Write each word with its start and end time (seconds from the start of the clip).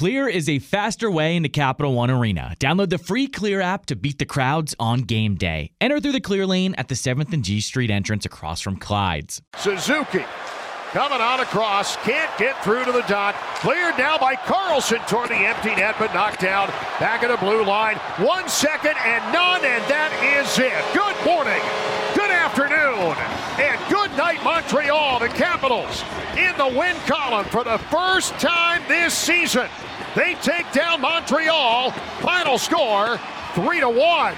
Clear 0.00 0.28
is 0.28 0.48
a 0.48 0.60
faster 0.60 1.10
way 1.10 1.36
into 1.36 1.50
Capital 1.50 1.92
One 1.92 2.10
Arena. 2.10 2.54
Download 2.58 2.88
the 2.88 2.96
free 2.96 3.26
Clear 3.26 3.60
app 3.60 3.84
to 3.84 3.94
beat 3.94 4.18
the 4.18 4.24
crowds 4.24 4.74
on 4.80 5.02
game 5.02 5.34
day. 5.34 5.72
Enter 5.78 6.00
through 6.00 6.12
the 6.12 6.22
Clear 6.22 6.46
lane 6.46 6.74
at 6.76 6.88
the 6.88 6.94
7th 6.94 7.34
and 7.34 7.44
G 7.44 7.60
Street 7.60 7.90
entrance 7.90 8.24
across 8.24 8.62
from 8.62 8.78
Clyde's. 8.78 9.42
Suzuki 9.58 10.24
coming 10.92 11.20
on 11.20 11.40
across, 11.40 11.96
can't 11.96 12.30
get 12.38 12.64
through 12.64 12.86
to 12.86 12.92
the 12.92 13.02
dot. 13.02 13.34
Cleared 13.56 13.98
now 13.98 14.16
by 14.16 14.36
Carlson 14.36 15.00
toward 15.06 15.28
the 15.28 15.34
empty 15.34 15.74
net, 15.74 15.96
but 15.98 16.14
knocked 16.14 16.40
down 16.40 16.68
back 16.98 17.22
of 17.22 17.30
the 17.30 17.36
blue 17.36 17.62
line. 17.62 17.96
One 18.16 18.48
second 18.48 18.96
and 19.04 19.22
none, 19.34 19.62
and 19.64 19.84
that 19.84 20.16
is 20.40 20.58
it. 20.58 20.80
Good 20.96 21.16
morning, 21.28 21.60
good 22.16 22.30
afternoon, 22.30 23.16
and 23.60 23.79
Montreal. 24.20 25.18
The 25.18 25.28
Capitals 25.28 26.04
in 26.36 26.54
the 26.58 26.78
win 26.78 26.94
column 27.06 27.46
for 27.46 27.64
the 27.64 27.78
first 27.78 28.32
time 28.34 28.82
this 28.86 29.14
season. 29.14 29.66
They 30.14 30.34
take 30.42 30.70
down 30.72 31.00
Montreal. 31.00 31.92
Final 32.20 32.58
score 32.58 33.18
three 33.54 33.80
to 33.80 33.88
one. 33.88 34.34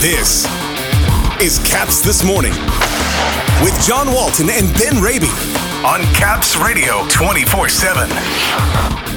This 0.00 0.44
is 1.40 1.60
Caps 1.68 2.00
This 2.00 2.24
Morning 2.24 2.52
with 3.62 3.80
John 3.86 4.12
Walton 4.12 4.50
and 4.50 4.72
Ben 4.74 5.00
Raby 5.00 5.30
on 5.84 6.00
Caps 6.14 6.56
Radio 6.56 7.06
24 7.08 7.68
7. 7.68 9.11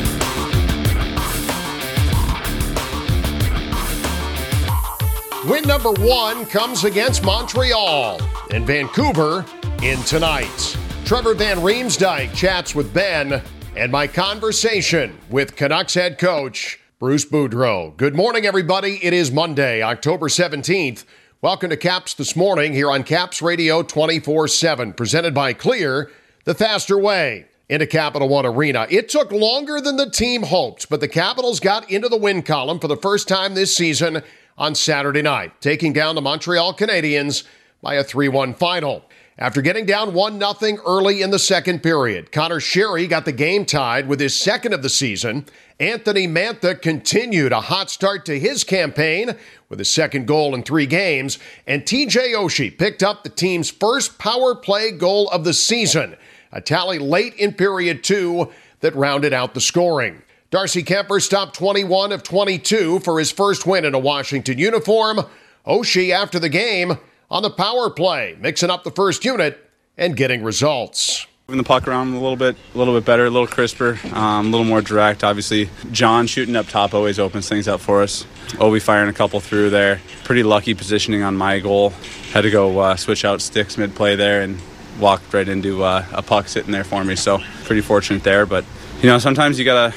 Win 5.47 5.63
number 5.67 5.91
one 5.91 6.47
comes 6.47 6.85
against 6.85 7.23
Montreal 7.23 8.19
and 8.51 8.65
Vancouver 8.65 9.45
in 9.83 9.99
tonight. 9.99 10.75
Trevor 11.05 11.35
Van 11.35 11.57
Riemsdyk 11.57 12.33
chats 12.33 12.73
with 12.73 12.91
Ben 12.91 13.43
and 13.75 13.91
my 13.91 14.07
conversation 14.07 15.15
with 15.29 15.55
Canucks 15.55 15.93
head 15.93 16.17
coach 16.17 16.79
Bruce 16.97 17.25
Boudreau. 17.25 17.95
Good 17.95 18.15
morning, 18.15 18.47
everybody. 18.47 18.99
It 19.03 19.13
is 19.13 19.31
Monday, 19.31 19.83
October 19.83 20.29
17th. 20.29 21.05
Welcome 21.43 21.69
to 21.69 21.77
Caps 21.77 22.15
this 22.15 22.35
morning 22.35 22.73
here 22.73 22.89
on 22.89 23.03
Caps 23.03 23.39
Radio 23.39 23.83
24 23.83 24.47
7, 24.47 24.93
presented 24.93 25.35
by 25.35 25.53
Clear, 25.53 26.09
the 26.45 26.55
faster 26.55 26.97
way 26.97 27.45
into 27.69 27.85
Capital 27.85 28.29
One 28.29 28.47
Arena. 28.47 28.87
It 28.89 29.09
took 29.09 29.31
longer 29.31 29.79
than 29.79 29.97
the 29.97 30.09
team 30.09 30.41
hoped, 30.41 30.89
but 30.89 31.01
the 31.01 31.07
Capitals 31.07 31.59
got 31.59 31.87
into 31.91 32.09
the 32.09 32.17
win 32.17 32.41
column 32.41 32.79
for 32.79 32.87
the 32.87 32.97
first 32.97 33.27
time 33.27 33.53
this 33.53 33.75
season 33.77 34.23
on 34.57 34.75
Saturday 34.75 35.21
night, 35.21 35.59
taking 35.61 35.93
down 35.93 36.15
the 36.15 36.21
Montreal 36.21 36.73
Canadiens 36.73 37.43
by 37.81 37.95
a 37.95 38.03
3 38.03 38.29
1 38.29 38.53
final. 38.53 39.05
After 39.37 39.61
getting 39.61 39.85
down 39.85 40.13
1 40.13 40.39
0 40.39 40.77
early 40.85 41.21
in 41.21 41.29
the 41.29 41.39
second 41.39 41.83
period, 41.83 42.31
Connor 42.31 42.61
Sheary 42.61 43.09
got 43.09 43.25
the 43.25 43.33
game 43.33 43.65
tied 43.65 44.07
with 44.07 44.21
his 44.21 44.33
second 44.33 44.73
of 44.73 44.81
the 44.81 44.89
season. 44.89 45.45
Anthony 45.77 46.25
Mantha 46.25 46.81
continued 46.81 47.51
a 47.51 47.59
hot 47.59 47.89
start 47.89 48.25
to 48.25 48.39
his 48.39 48.63
campaign 48.63 49.35
with 49.67 49.79
his 49.79 49.89
second 49.89 50.25
goal 50.25 50.55
in 50.55 50.63
three 50.63 50.85
games, 50.85 51.37
and 51.67 51.83
TJ 51.83 52.33
Oshie 52.33 52.77
picked 52.77 53.03
up 53.03 53.23
the 53.23 53.29
team's 53.29 53.69
first 53.69 54.17
power 54.17 54.55
play 54.55 54.91
goal 54.91 55.27
of 55.31 55.43
the 55.43 55.53
season, 55.53 56.15
a 56.53 56.61
tally 56.61 56.97
late 56.97 57.33
in 57.33 57.51
period 57.51 58.05
two 58.05 58.53
that 58.79 58.95
rounded 58.95 59.33
out 59.33 59.53
the 59.53 59.59
scoring. 59.59 60.21
Darcy 60.55 60.83
Kuemper 60.83 61.21
stopped 61.21 61.53
21 61.57 62.13
of 62.13 62.23
22 62.23 62.99
for 62.99 63.19
his 63.19 63.29
first 63.29 63.67
win 63.67 63.83
in 63.83 63.93
a 63.93 63.99
Washington 63.99 64.57
uniform. 64.57 65.19
Oshie, 65.67 66.11
after 66.11 66.39
the 66.39 66.47
game, 66.47 66.97
on 67.29 67.43
the 67.43 67.49
power 67.49 67.89
play, 67.89 68.37
mixing 68.39 68.69
up 68.69 68.85
the 68.85 68.91
first 68.91 69.25
unit 69.25 69.69
and 69.97 70.15
getting 70.15 70.41
results. 70.45 71.27
Moving 71.49 71.57
the 71.57 71.67
puck 71.67 71.89
around 71.89 72.13
a 72.13 72.21
little 72.21 72.37
bit, 72.37 72.55
a 72.73 72.77
little 72.77 72.93
bit 72.93 73.03
better, 73.03 73.25
a 73.25 73.29
little 73.29 73.49
crisper, 73.49 73.99
um, 74.13 74.47
a 74.47 74.49
little 74.49 74.63
more 74.63 74.81
direct. 74.81 75.25
Obviously, 75.25 75.69
John 75.91 76.25
shooting 76.25 76.55
up 76.55 76.67
top 76.67 76.93
always 76.93 77.19
opens 77.19 77.49
things 77.49 77.67
up 77.67 77.81
for 77.81 78.01
us. 78.01 78.25
Ovi 78.51 78.81
firing 78.81 79.09
a 79.09 79.13
couple 79.13 79.41
through 79.41 79.71
there. 79.71 79.99
Pretty 80.23 80.43
lucky 80.43 80.73
positioning 80.73 81.21
on 81.21 81.35
my 81.35 81.59
goal. 81.59 81.89
Had 82.31 82.43
to 82.43 82.49
go 82.49 82.79
uh, 82.79 82.95
switch 82.95 83.25
out 83.25 83.41
sticks 83.41 83.77
mid 83.77 83.93
play 83.93 84.15
there 84.15 84.41
and 84.41 84.57
walked 85.01 85.33
right 85.33 85.49
into 85.49 85.83
uh, 85.83 86.05
a 86.13 86.21
puck 86.21 86.47
sitting 86.47 86.71
there 86.71 86.85
for 86.85 87.03
me. 87.03 87.17
So 87.17 87.39
pretty 87.65 87.81
fortunate 87.81 88.23
there. 88.23 88.45
But 88.45 88.63
you 89.01 89.09
know, 89.09 89.19
sometimes 89.19 89.59
you 89.59 89.65
gotta 89.65 89.93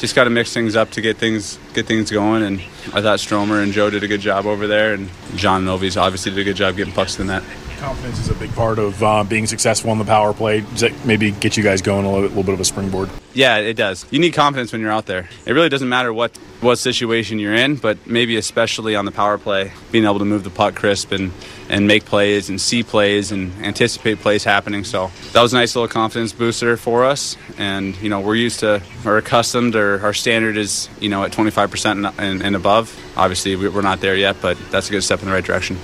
just 0.00 0.14
got 0.14 0.24
to 0.24 0.30
mix 0.30 0.52
things 0.52 0.74
up 0.74 0.90
to 0.92 1.00
get 1.00 1.18
things 1.18 1.58
get 1.74 1.86
things 1.86 2.10
going. 2.10 2.42
And 2.42 2.60
I 2.92 3.02
thought 3.02 3.20
Stromer 3.20 3.60
and 3.60 3.72
Joe 3.72 3.90
did 3.90 4.02
a 4.02 4.08
good 4.08 4.20
job 4.20 4.46
over 4.46 4.66
there, 4.66 4.94
and 4.94 5.08
John 5.36 5.64
Novies 5.64 5.96
obviously 5.96 6.32
did 6.32 6.40
a 6.40 6.44
good 6.44 6.56
job 6.56 6.76
getting 6.76 6.94
pucks 6.94 7.18
in 7.20 7.28
that. 7.28 7.44
Confidence 7.78 8.18
is 8.18 8.30
a 8.30 8.34
big 8.34 8.52
part 8.54 8.78
of 8.78 9.02
uh, 9.02 9.24
being 9.24 9.46
successful 9.46 9.90
on 9.90 9.98
the 9.98 10.04
power 10.04 10.32
play. 10.34 10.60
Does 10.60 10.80
that 10.80 11.04
maybe 11.06 11.30
get 11.30 11.56
you 11.56 11.62
guys 11.62 11.80
going 11.80 12.04
a 12.04 12.10
little, 12.10 12.28
little 12.28 12.42
bit 12.42 12.54
of 12.54 12.60
a 12.60 12.64
springboard? 12.64 13.10
Yeah, 13.32 13.58
it 13.58 13.74
does. 13.74 14.06
You 14.10 14.18
need 14.18 14.32
confidence 14.32 14.72
when 14.72 14.80
you're 14.80 14.90
out 14.90 15.06
there. 15.06 15.28
It 15.46 15.52
really 15.52 15.68
doesn't 15.68 15.88
matter 15.88 16.12
what 16.12 16.36
what 16.60 16.76
situation 16.76 17.38
you're 17.38 17.54
in, 17.54 17.76
but 17.76 18.06
maybe 18.06 18.36
especially 18.36 18.94
on 18.94 19.06
the 19.06 19.10
power 19.10 19.38
play, 19.38 19.72
being 19.92 20.04
able 20.04 20.18
to 20.18 20.26
move 20.26 20.44
the 20.44 20.50
puck 20.50 20.74
crisp 20.74 21.12
and 21.12 21.32
and 21.68 21.86
make 21.86 22.04
plays 22.04 22.48
and 22.48 22.60
see 22.60 22.82
plays 22.82 23.30
and 23.30 23.52
anticipate 23.64 24.18
plays 24.18 24.42
happening. 24.44 24.84
So 24.84 25.10
that 25.32 25.40
was 25.40 25.52
a 25.52 25.56
nice 25.56 25.76
little 25.76 25.88
confidence 25.88 26.32
booster 26.32 26.76
for 26.76 27.04
us. 27.04 27.36
And 27.56 27.96
you 28.02 28.08
know 28.08 28.20
we're 28.20 28.34
used 28.34 28.60
to 28.60 28.82
or 29.04 29.18
accustomed 29.18 29.76
or 29.76 30.00
our 30.04 30.12
standard 30.12 30.56
is 30.56 30.88
you 31.00 31.08
know 31.08 31.22
at 31.24 31.32
25% 31.32 32.18
and, 32.18 32.42
and 32.42 32.56
above. 32.56 32.94
Obviously 33.16 33.54
we're 33.56 33.82
not 33.82 34.00
there 34.00 34.16
yet, 34.16 34.36
but 34.42 34.58
that's 34.70 34.88
a 34.88 34.90
good 34.90 35.02
step 35.02 35.20
in 35.20 35.26
the 35.26 35.32
right 35.32 35.44
direction. 35.44 35.78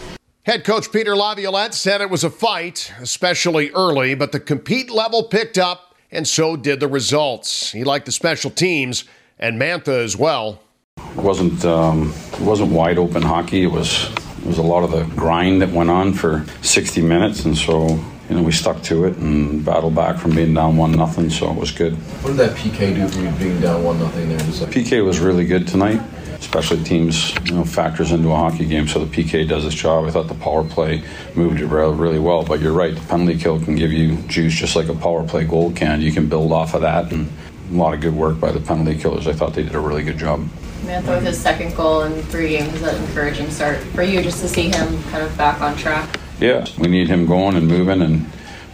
Head 0.46 0.64
coach 0.64 0.92
Peter 0.92 1.16
Laviolette 1.16 1.74
said 1.74 2.00
it 2.00 2.08
was 2.08 2.22
a 2.22 2.30
fight, 2.30 2.92
especially 3.00 3.70
early, 3.72 4.14
but 4.14 4.30
the 4.30 4.38
compete 4.38 4.90
level 4.90 5.24
picked 5.24 5.58
up, 5.58 5.85
and 6.10 6.26
so 6.26 6.56
did 6.56 6.80
the 6.80 6.88
results. 6.88 7.72
He 7.72 7.84
liked 7.84 8.06
the 8.06 8.12
special 8.12 8.50
teams 8.50 9.04
and 9.38 9.60
Mantha 9.60 10.04
as 10.04 10.16
well. 10.16 10.60
It 10.96 11.16
wasn't 11.16 11.64
um, 11.64 12.12
it 12.32 12.40
wasn't 12.40 12.72
wide 12.72 12.98
open 12.98 13.22
hockey. 13.22 13.62
It 13.62 13.72
was 13.72 14.10
it 14.38 14.46
was 14.46 14.58
a 14.58 14.62
lot 14.62 14.84
of 14.84 14.90
the 14.90 15.04
grind 15.14 15.62
that 15.62 15.70
went 15.70 15.90
on 15.90 16.12
for 16.12 16.44
60 16.62 17.02
minutes, 17.02 17.44
and 17.44 17.56
so 17.56 17.88
you 18.28 18.36
know 18.36 18.42
we 18.42 18.52
stuck 18.52 18.82
to 18.84 19.04
it 19.04 19.16
and 19.16 19.64
battled 19.64 19.94
back 19.94 20.18
from 20.18 20.34
being 20.34 20.54
down 20.54 20.76
one 20.76 20.92
nothing. 20.92 21.30
So 21.30 21.50
it 21.50 21.56
was 21.56 21.70
good. 21.70 21.94
What 22.22 22.30
did 22.30 22.38
that 22.38 22.56
PK 22.56 22.94
do 22.94 23.08
for 23.08 23.20
you 23.20 23.30
being 23.38 23.60
down 23.60 23.82
one 23.82 23.98
nothing 23.98 24.28
there? 24.28 24.38
PK 24.38 25.04
was 25.04 25.20
really 25.20 25.46
good 25.46 25.66
tonight 25.68 26.00
special 26.40 26.82
teams 26.84 27.34
you 27.44 27.54
know, 27.54 27.64
factors 27.64 28.12
into 28.12 28.30
a 28.30 28.36
hockey 28.36 28.66
game, 28.66 28.86
so 28.86 29.04
the 29.04 29.22
PK 29.22 29.48
does 29.48 29.64
its 29.64 29.74
job. 29.74 30.04
I 30.04 30.10
thought 30.10 30.28
the 30.28 30.34
power 30.34 30.64
play 30.64 31.02
moved 31.34 31.60
it 31.60 31.66
really 31.66 32.18
well, 32.18 32.44
but 32.44 32.60
you're 32.60 32.72
right, 32.72 32.94
the 32.94 33.00
penalty 33.02 33.38
kill 33.38 33.60
can 33.60 33.74
give 33.74 33.92
you 33.92 34.16
juice 34.22 34.54
just 34.54 34.76
like 34.76 34.88
a 34.88 34.94
power 34.94 35.26
play 35.26 35.44
goal 35.44 35.72
can. 35.72 36.00
You 36.00 36.12
can 36.12 36.28
build 36.28 36.52
off 36.52 36.74
of 36.74 36.82
that, 36.82 37.12
and 37.12 37.30
a 37.70 37.74
lot 37.74 37.94
of 37.94 38.00
good 38.00 38.14
work 38.14 38.38
by 38.38 38.52
the 38.52 38.60
penalty 38.60 38.98
killers. 38.98 39.26
I 39.26 39.32
thought 39.32 39.54
they 39.54 39.62
did 39.62 39.74
a 39.74 39.80
really 39.80 40.02
good 40.02 40.18
job. 40.18 40.48
Mantha 40.82 41.16
with 41.16 41.24
his 41.24 41.40
second 41.40 41.74
goal 41.74 42.02
in 42.02 42.22
three 42.24 42.50
games 42.50 42.72
is 42.74 42.82
an 42.82 43.02
encouraging 43.02 43.50
start 43.50 43.78
for 43.78 44.02
you 44.02 44.22
just 44.22 44.40
to 44.40 44.48
see 44.48 44.68
him 44.70 45.02
kind 45.04 45.22
of 45.22 45.36
back 45.36 45.60
on 45.60 45.76
track. 45.76 46.20
Yeah, 46.38 46.66
we 46.78 46.88
need 46.88 47.08
him 47.08 47.26
going 47.26 47.56
and 47.56 47.66
moving 47.66 48.02
and 48.02 48.26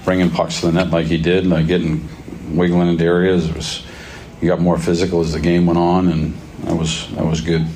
bringing 0.05 0.31
pucks 0.31 0.61
to 0.61 0.67
the 0.67 0.73
net 0.73 0.91
like 0.91 1.07
he 1.07 1.17
did, 1.17 1.47
like 1.47 1.67
getting 1.67 2.07
wiggling 2.57 2.89
into 2.89 3.05
areas. 3.05 3.49
It 3.49 3.57
was 3.57 3.87
he 4.41 4.49
got 4.49 4.61
more 4.61 4.77
physical 4.77 5.21
as 5.21 5.33
the 5.33 5.41
game 5.41 5.67
went 5.67 5.79
on, 5.79 6.09
and 6.09 6.35
that 6.63 6.75
was 6.75 7.11
that 7.15 7.25
was 7.25 7.41
good. 7.41 7.67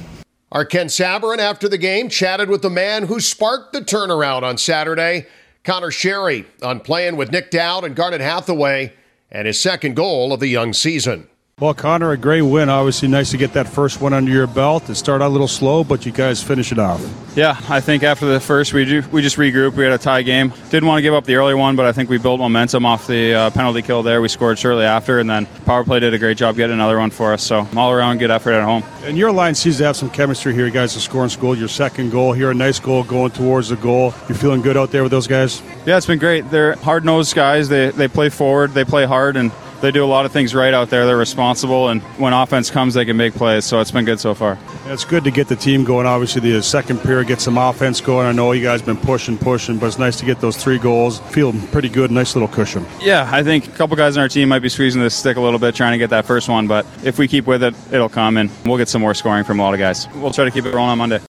Our 0.53 0.65
Ken 0.65 0.87
Sabourin 0.87 1.39
after 1.39 1.69
the 1.69 1.79
game 1.79 2.09
chatted 2.09 2.49
with 2.49 2.63
the 2.63 2.71
man 2.71 3.07
who 3.07 3.21
sparked 3.21 3.73
the 3.73 3.81
turnaround 3.81 4.43
on 4.43 4.59
Saturday, 4.59 5.27
Connor 5.65 5.91
Sheary, 5.91 6.47
on 6.63 6.81
playing 6.81 7.17
with 7.17 7.33
Nick 7.33 7.51
Dowd 7.51 7.85
and 7.85 7.97
Garnet 7.97 8.21
Hathaway, 8.21 8.93
and 9.31 9.47
his 9.47 9.61
second 9.61 9.97
goal 9.97 10.33
of 10.33 10.41
the 10.41 10.47
young 10.47 10.73
season. 10.73 11.29
Well, 11.59 11.72
Connor, 11.72 12.12
a 12.12 12.19
great 12.19 12.43
win. 12.43 12.69
Obviously, 12.69 13.09
nice 13.09 13.31
to 13.31 13.39
get 13.39 13.55
that 13.55 13.67
first 13.67 14.03
one 14.03 14.12
under 14.12 14.31
your 14.31 14.47
belt. 14.47 14.91
It 14.91 14.97
started 14.97 15.25
out 15.25 15.28
a 15.28 15.33
little 15.33 15.49
slow, 15.49 15.84
but 15.84 16.05
you 16.05 16.12
guys 16.12 16.43
finish 16.43 16.71
it 16.71 16.78
off. 16.78 17.03
Yeah, 17.34 17.59
I 17.71 17.81
think 17.81 18.03
after 18.03 18.27
the 18.27 18.41
first, 18.41 18.75
we 18.75 18.84
do, 18.84 19.03
we 19.11 19.22
just 19.22 19.39
regrouped. 19.39 19.72
We 19.72 19.84
had 19.84 19.95
a 19.95 19.97
tie 19.97 20.21
game. 20.21 20.53
Didn't 20.69 20.87
want 20.87 20.99
to 20.99 21.03
give 21.03 21.15
up 21.15 21.25
the 21.25 21.37
early 21.37 21.55
one, 21.55 21.75
but 21.75 21.87
I 21.87 21.93
think 21.93 22.11
we 22.11 22.19
built 22.19 22.41
momentum 22.41 22.84
off 22.84 23.06
the 23.06 23.33
uh, 23.33 23.50
penalty 23.53 23.81
kill 23.81 24.03
there. 24.03 24.21
We 24.21 24.28
scored 24.28 24.59
shortly 24.59 24.84
after, 24.84 25.19
and 25.19 25.31
then 25.31 25.47
power 25.65 25.83
play 25.83 25.98
did 25.98 26.13
a 26.13 26.19
great 26.19 26.36
job 26.36 26.57
getting 26.57 26.75
another 26.75 26.98
one 26.98 27.09
for 27.09 27.33
us. 27.33 27.42
So 27.42 27.66
all 27.75 27.91
around, 27.91 28.19
good 28.19 28.31
effort 28.31 28.53
at 28.53 28.63
home. 28.63 28.84
And 29.04 29.16
your 29.16 29.33
line 29.33 29.54
seems 29.54 29.78
to 29.78 29.84
have 29.84 29.97
some 29.97 30.10
chemistry 30.10 30.53
here. 30.53 30.66
You 30.66 30.72
guys 30.72 30.95
are 30.95 31.01
scoring 31.01 31.31
goal. 31.41 31.57
Your 31.57 31.69
second 31.69 32.10
goal 32.10 32.34
here, 32.34 32.51
a 32.51 32.54
nice 32.54 32.78
goal 32.78 33.03
going 33.03 33.31
towards 33.31 33.71
the 33.71 33.77
goal. 33.77 34.13
You 34.28 34.34
feeling 34.34 34.60
good 34.60 34.77
out 34.77 34.91
there 34.91 35.04
with 35.04 35.10
those 35.10 35.27
guys? 35.27 35.63
Yeah, 35.86 35.97
it's 35.97 36.04
been 36.04 36.19
great. 36.19 36.51
They're 36.51 36.77
hard 36.77 37.07
nosed 37.07 37.34
guys. 37.34 37.71
They 37.71 37.92
they 37.92 38.09
play 38.09 38.28
forward. 38.28 38.72
They 38.72 38.84
play 38.84 39.07
hard 39.07 39.39
and 39.39 39.51
they 39.86 39.92
do 39.92 40.04
a 40.04 40.06
lot 40.06 40.27
of 40.27 40.33
things 40.33 40.53
right 40.53 40.74
out 40.74 40.91
there. 40.91 41.06
They're 41.06 41.16
responsible, 41.16 41.91
and 41.91 42.03
when 42.18 42.33
offense 42.33 42.72
comes, 42.72 42.94
they 42.94 43.04
can 43.04 43.16
make 43.16 43.34
plays. 43.34 43.65
So 43.65 43.78
it's 43.78 43.92
been 43.92 44.04
good 44.04 44.18
so 44.18 44.34
far. 44.34 44.59
Yeah, 44.84 44.94
it's 44.94 45.04
good 45.04 45.22
to 45.22 45.30
get 45.30 45.47
the 45.47 45.54
team 45.54 45.84
going. 45.84 46.06
Obviously, 46.06 46.41
the 46.41 46.59
uh, 46.59 46.60
second 46.60 46.98
period 46.98 47.28
get 47.28 47.41
some 47.41 47.56
offense 47.56 48.00
going. 48.00 48.27
I 48.27 48.33
know 48.33 48.50
you 48.50 48.65
guys 48.65 48.80
have 48.80 48.86
been 48.86 48.97
pushing, 48.97 49.38
pushing, 49.38 49.78
but 49.78 49.86
it's 49.86 49.98
nice 49.98 50.16
to 50.16 50.27
get 50.27 50.41
those 50.41 50.56
three 50.56 50.78
goals. 50.78 51.21
Feel 51.30 51.53
pretty 51.71 51.88
good. 51.88 52.10
Nice 52.10 52.34
little 52.34 52.48
cushion. 52.48 52.84
Yeah, 53.00 53.30
I 53.33 53.44
think 53.44 53.68
a 53.68 53.71
couple 53.71 53.97
guys 53.97 54.16
on 54.16 54.22
our 54.24 54.28
team 54.28 54.48
might 54.48 54.59
be 54.59 54.68
squeezing 54.68 55.00
the 55.00 55.09
stick 55.09 55.36
a 55.36 55.41
little 55.41 55.60
bit, 55.60 55.77
trying 55.77 55.92
to 55.92 55.98
get 55.98 56.10
that 56.10 56.27
first 56.27 56.48
one. 56.48 56.66
But 56.66 56.84
if 57.04 57.16
we 57.16 57.28
keep 57.28 57.47
with 57.47 57.62
it, 57.62 57.74
it'll 57.92 58.09
come, 58.09 58.38
and 58.38 58.50
we'll 58.65 58.78
get 58.78 58.88
some 58.88 59.03
more 59.03 59.15
scoring 59.15 59.44
from 59.44 59.60
a 59.60 59.62
lot 59.62 59.72
of 59.72 59.78
guys. 59.78 60.09
We'll 60.15 60.33
try 60.33 60.47
to 60.47 60.50
keep 60.50 60.65
it 60.65 60.74
rolling 60.74 60.91
on 60.91 60.98
Monday. 60.98 61.21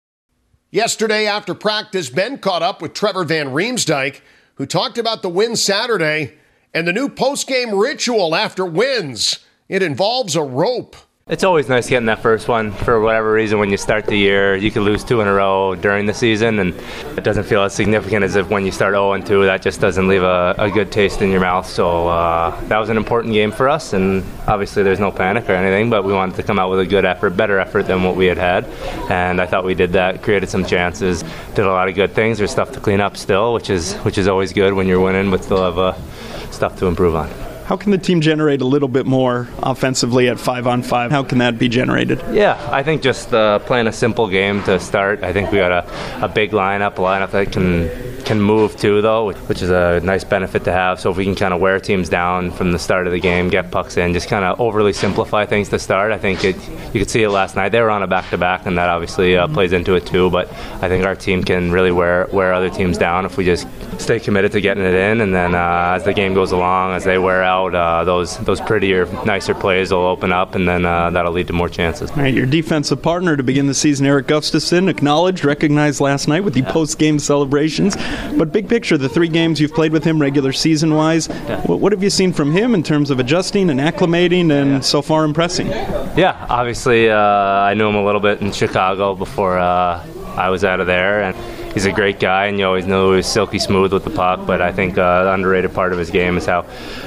Yesterday, 0.71 1.27
after 1.27 1.53
practice, 1.53 2.09
Ben 2.09 2.39
caught 2.39 2.63
up 2.63 2.81
with 2.81 2.93
Trevor 2.93 3.23
Van 3.23 3.49
Riemsdyk, 3.49 4.21
who 4.55 4.65
talked 4.65 4.97
about 4.97 5.21
the 5.21 5.29
win 5.29 5.55
Saturday 5.55 6.33
and 6.73 6.87
the 6.87 6.93
new 6.93 7.09
post-game 7.09 7.73
ritual 7.73 8.35
after 8.35 8.65
wins. 8.65 9.39
It 9.69 9.81
involves 9.81 10.35
a 10.35 10.43
rope. 10.43 10.95
It's 11.29 11.43
always 11.43 11.67
nice 11.67 11.89
getting 11.89 12.05
that 12.05 12.21
first 12.21 12.47
one 12.47 12.71
for 12.71 13.01
whatever 13.01 13.33
reason. 13.33 13.59
When 13.59 13.69
you 13.69 13.75
start 13.75 14.05
the 14.05 14.15
year, 14.15 14.55
you 14.55 14.71
can 14.71 14.83
lose 14.83 15.03
two 15.03 15.19
in 15.19 15.27
a 15.27 15.33
row 15.33 15.75
during 15.75 16.05
the 16.05 16.13
season, 16.13 16.57
and 16.59 16.73
it 17.17 17.23
doesn't 17.25 17.43
feel 17.43 17.63
as 17.63 17.73
significant 17.73 18.23
as 18.23 18.37
if 18.37 18.49
when 18.49 18.65
you 18.65 18.71
start 18.71 18.93
0 18.93 19.19
2. 19.19 19.43
That 19.43 19.61
just 19.61 19.81
doesn't 19.81 20.07
leave 20.07 20.23
a, 20.23 20.55
a 20.57 20.71
good 20.71 20.89
taste 20.89 21.21
in 21.21 21.29
your 21.29 21.41
mouth. 21.41 21.67
So 21.67 22.07
uh, 22.07 22.57
that 22.67 22.77
was 22.77 22.87
an 22.87 22.95
important 22.95 23.33
game 23.33 23.51
for 23.51 23.67
us, 23.67 23.91
and 23.91 24.23
obviously 24.47 24.83
there's 24.83 25.01
no 25.01 25.11
panic 25.11 25.49
or 25.49 25.51
anything, 25.51 25.89
but 25.89 26.05
we 26.05 26.13
wanted 26.13 26.37
to 26.37 26.43
come 26.43 26.59
out 26.59 26.69
with 26.69 26.79
a 26.79 26.85
good 26.85 27.03
effort, 27.03 27.31
better 27.31 27.59
effort 27.59 27.87
than 27.87 28.03
what 28.03 28.15
we 28.15 28.27
had 28.27 28.37
had, 28.37 28.63
and 29.11 29.41
I 29.41 29.47
thought 29.47 29.65
we 29.65 29.75
did 29.75 29.91
that. 29.91 30.23
Created 30.23 30.47
some 30.47 30.63
chances, 30.63 31.25
did 31.55 31.65
a 31.65 31.71
lot 31.71 31.89
of 31.89 31.95
good 31.95 32.13
things. 32.13 32.37
There's 32.37 32.51
stuff 32.51 32.71
to 32.71 32.79
clean 32.79 33.01
up 33.01 33.17
still, 33.17 33.53
which 33.53 33.69
is 33.69 33.95
which 33.95 34.17
is 34.17 34.29
always 34.29 34.53
good 34.53 34.73
when 34.73 34.87
you're 34.87 35.01
winning, 35.01 35.29
but 35.29 35.43
still 35.43 35.61
have 35.61 35.77
uh, 35.77 36.51
stuff 36.51 36.77
to 36.77 36.85
improve 36.85 37.15
on. 37.15 37.56
How 37.67 37.75
can 37.75 37.91
the 37.91 37.97
team 37.97 38.21
generate 38.21 38.61
a 38.61 38.65
little 38.65 38.87
bit 38.87 39.05
more 39.05 39.49
offensively 39.61 40.29
at 40.29 40.39
five 40.39 40.67
on 40.67 40.83
five? 40.83 41.11
How 41.11 41.23
can 41.23 41.39
that 41.39 41.59
be 41.59 41.67
generated? 41.67 42.23
Yeah, 42.31 42.57
I 42.71 42.81
think 42.81 43.01
just 43.01 43.33
uh, 43.33 43.59
playing 43.59 43.87
a 43.87 43.91
simple 43.91 44.29
game 44.29 44.63
to 44.63 44.79
start. 44.79 45.21
I 45.21 45.33
think 45.33 45.51
we 45.51 45.57
got 45.57 45.73
a, 45.73 46.23
a 46.23 46.29
big 46.29 46.51
lineup, 46.51 46.93
a 46.93 47.01
lineup 47.01 47.31
that 47.31 47.51
can 47.51 47.89
can 48.25 48.41
move 48.41 48.75
too, 48.75 49.01
though, 49.01 49.31
which 49.33 49.61
is 49.61 49.69
a 49.69 49.99
nice 50.01 50.23
benefit 50.23 50.63
to 50.65 50.71
have. 50.71 50.99
So 50.99 51.11
if 51.11 51.17
we 51.17 51.25
can 51.25 51.35
kind 51.35 51.53
of 51.53 51.61
wear 51.61 51.79
teams 51.79 52.09
down 52.09 52.51
from 52.51 52.71
the 52.71 52.79
start 52.79 53.07
of 53.07 53.13
the 53.13 53.19
game, 53.19 53.49
get 53.49 53.71
pucks 53.71 53.97
in, 53.97 54.13
just 54.13 54.27
kind 54.27 54.45
of 54.45 54.59
overly 54.59 54.93
simplify 54.93 55.45
things 55.45 55.69
to 55.69 55.79
start. 55.79 56.11
I 56.11 56.17
think 56.17 56.43
it, 56.43 56.55
you 56.93 56.99
could 56.99 57.09
see 57.09 57.23
it 57.23 57.29
last 57.29 57.55
night. 57.55 57.69
They 57.69 57.81
were 57.81 57.89
on 57.89 58.03
a 58.03 58.07
back 58.07 58.29
to 58.29 58.37
back, 58.37 58.65
and 58.65 58.77
that 58.77 58.89
obviously 58.89 59.37
uh, 59.37 59.47
plays 59.47 59.73
into 59.73 59.95
it 59.95 60.05
too. 60.05 60.29
But 60.29 60.51
I 60.81 60.89
think 60.89 61.05
our 61.05 61.15
team 61.15 61.43
can 61.43 61.71
really 61.71 61.91
wear 61.91 62.27
wear 62.31 62.53
other 62.53 62.69
teams 62.69 62.97
down 62.97 63.25
if 63.25 63.37
we 63.37 63.45
just 63.45 63.67
stay 63.99 64.19
committed 64.19 64.51
to 64.51 64.61
getting 64.61 64.83
it 64.83 64.93
in, 64.93 65.21
and 65.21 65.33
then 65.33 65.55
uh, 65.55 65.95
as 65.95 66.03
the 66.03 66.13
game 66.13 66.33
goes 66.33 66.51
along, 66.51 66.95
as 66.95 67.03
they 67.03 67.17
wear 67.17 67.43
out, 67.43 67.73
uh, 67.73 68.03
those 68.03 68.37
those 68.39 68.61
prettier, 68.61 69.05
nicer 69.25 69.53
plays 69.53 69.91
will 69.91 70.05
open 70.05 70.31
up, 70.31 70.55
and 70.55 70.67
then 70.67 70.85
uh, 70.85 71.09
that'll 71.09 71.31
lead 71.31 71.47
to 71.47 71.53
more 71.53 71.69
chances. 71.69 72.11
All 72.11 72.17
right, 72.17 72.33
your 72.33 72.45
defensive 72.45 73.01
partner 73.01 73.35
to 73.37 73.43
begin 73.43 73.67
the 73.67 73.73
season, 73.73 74.05
Erik 74.05 74.27
Gustafsson, 74.27 74.89
acknowledged, 74.89 75.43
recognized 75.45 75.99
last 75.99 76.27
night 76.27 76.43
with 76.43 76.53
the 76.53 76.61
yeah. 76.61 76.71
post 76.71 76.97
game 76.97 77.19
celebrations. 77.19 77.95
But 78.37 78.51
big 78.51 78.69
picture, 78.69 78.97
the 78.97 79.09
three 79.09 79.27
games 79.27 79.59
you've 79.59 79.73
played 79.73 79.91
with 79.91 80.03
him, 80.03 80.21
regular 80.21 80.53
season 80.53 80.93
wise, 80.93 81.27
what, 81.65 81.91
have 81.91 82.03
you 82.03 82.09
seen 82.09 82.33
from 82.33 82.51
him 82.51 82.75
in 82.75 82.83
terms 82.83 83.09
of 83.09 83.19
adjusting 83.19 83.69
and 83.69 83.79
acclimating, 83.79 84.51
and 84.51 84.71
yeah. 84.71 84.79
so 84.79 85.01
far 85.01 85.23
impressing? 85.23 85.67
Yeah, 85.67 86.45
obviously, 86.49 87.09
uh, 87.09 87.17
I 87.17 87.73
knew 87.73 87.87
him 87.87 87.95
a 87.95 88.05
little 88.05 88.21
bit 88.21 88.41
in 88.41 88.51
Chicago 88.51 89.15
before 89.15 89.57
uh, 89.57 90.05
I 90.35 90.49
was 90.49 90.63
out 90.63 90.79
of 90.79 90.87
there, 90.87 91.23
and 91.23 91.35
he's 91.73 91.85
a 91.85 91.91
great 91.91 92.19
guy, 92.19 92.45
and 92.45 92.59
you 92.59 92.65
always 92.65 92.85
know 92.85 93.13
he's 93.13 93.25
silky 93.25 93.59
smooth 93.59 93.93
with 93.93 94.03
the 94.03 94.09
puck. 94.09 94.45
But 94.45 94.61
I 94.61 94.71
think 94.71 94.97
uh, 94.97 95.23
the 95.23 95.33
underrated 95.33 95.73
part 95.73 95.93
of 95.93 95.99
his 95.99 96.09
game 96.09 96.37
is 96.37 96.45
how 96.45 96.63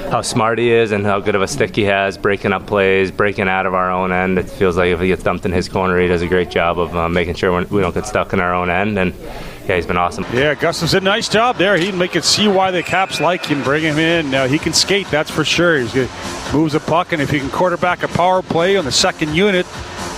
how 0.09 0.21
smart 0.21 0.59
he 0.59 0.71
is 0.71 0.91
and 0.91 1.05
how 1.05 1.19
good 1.19 1.35
of 1.35 1.41
a 1.41 1.47
stick 1.47 1.75
he 1.75 1.83
has, 1.83 2.17
breaking 2.17 2.51
up 2.51 2.67
plays, 2.67 3.11
breaking 3.11 3.47
out 3.47 3.65
of 3.65 3.73
our 3.73 3.89
own 3.89 4.11
end. 4.11 4.37
It 4.37 4.49
feels 4.49 4.75
like 4.75 4.89
if 4.89 4.99
he 4.99 5.07
gets 5.07 5.23
dumped 5.23 5.45
in 5.45 5.51
his 5.53 5.69
corner, 5.69 5.99
he 5.99 6.07
does 6.07 6.21
a 6.21 6.27
great 6.27 6.49
job 6.49 6.77
of 6.77 6.95
uh, 6.95 7.07
making 7.07 7.35
sure 7.35 7.63
we 7.65 7.81
don't 7.81 7.93
get 7.93 8.05
stuck 8.05 8.33
in 8.33 8.39
our 8.39 8.53
own 8.53 8.69
end. 8.69 8.99
And 8.99 9.13
yeah, 9.67 9.75
he's 9.75 9.85
been 9.85 9.97
awesome. 9.97 10.25
Yeah, 10.33 10.55
Gustin's 10.55 10.91
did 10.91 11.03
a 11.03 11.05
nice 11.05 11.29
job 11.29 11.57
there. 11.57 11.77
He 11.77 11.89
can 11.89 11.97
make 11.97 12.15
it 12.15 12.23
see 12.23 12.47
why 12.47 12.71
the 12.71 12.83
Caps 12.83 13.19
like 13.19 13.45
him, 13.45 13.63
bring 13.63 13.83
him 13.83 13.97
in. 13.97 14.29
Now 14.29 14.47
he 14.47 14.59
can 14.59 14.73
skate, 14.73 15.07
that's 15.07 15.31
for 15.31 15.43
sure. 15.45 15.79
He 15.79 16.07
moves 16.53 16.73
the 16.73 16.79
puck, 16.79 17.13
and 17.13 17.21
if 17.21 17.29
he 17.29 17.39
can 17.39 17.49
quarterback 17.49 18.03
a 18.03 18.07
power 18.07 18.41
play 18.41 18.77
on 18.77 18.85
the 18.85 18.91
second 18.91 19.35
unit, 19.35 19.65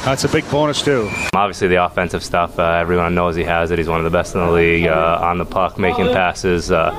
that's 0.04 0.24
a 0.26 0.30
big 0.30 0.50
bonus 0.52 0.82
too. 0.82 1.10
Obviously, 1.34 1.70
the 1.70 1.84
offensive 1.84 2.24
stuff. 2.24 2.60
Uh, 2.60 2.64
everyone 2.64 3.16
knows 3.16 3.36
he 3.36 3.44
has 3.44 3.72
it. 3.72 3.78
He's 3.80 3.88
one 3.88 4.00
of 4.00 4.04
the 4.04 4.10
best 4.10 4.36
in 4.36 4.42
the 4.42 4.52
league 4.52 4.88
uh, 4.88 5.20
on 5.22 5.38
the 5.38 5.46
puck, 5.46 5.78
making 5.78 6.08
passes. 6.08 6.72
Uh, 6.72 6.92